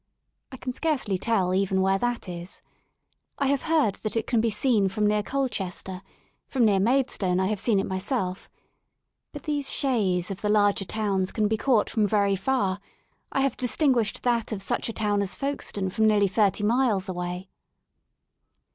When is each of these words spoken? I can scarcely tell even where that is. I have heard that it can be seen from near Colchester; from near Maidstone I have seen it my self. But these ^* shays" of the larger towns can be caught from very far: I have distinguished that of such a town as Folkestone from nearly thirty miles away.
I 0.51 0.57
can 0.57 0.73
scarcely 0.73 1.19
tell 1.19 1.53
even 1.53 1.79
where 1.79 1.99
that 1.99 2.27
is. 2.27 2.63
I 3.37 3.45
have 3.45 3.61
heard 3.61 3.97
that 3.97 4.17
it 4.17 4.25
can 4.25 4.41
be 4.41 4.49
seen 4.49 4.89
from 4.89 5.05
near 5.05 5.21
Colchester; 5.21 6.01
from 6.47 6.65
near 6.65 6.79
Maidstone 6.79 7.39
I 7.39 7.45
have 7.45 7.59
seen 7.59 7.79
it 7.79 7.85
my 7.85 7.99
self. 7.99 8.49
But 9.31 9.43
these 9.43 9.67
^* 9.69 9.71
shays" 9.71 10.31
of 10.31 10.41
the 10.41 10.49
larger 10.49 10.85
towns 10.85 11.31
can 11.31 11.47
be 11.47 11.55
caught 11.55 11.87
from 11.87 12.07
very 12.07 12.35
far: 12.35 12.79
I 13.31 13.41
have 13.41 13.55
distinguished 13.55 14.23
that 14.23 14.51
of 14.51 14.63
such 14.63 14.89
a 14.89 14.93
town 14.93 15.21
as 15.21 15.35
Folkestone 15.35 15.91
from 15.91 16.07
nearly 16.07 16.27
thirty 16.27 16.63
miles 16.63 17.07
away. 17.07 17.51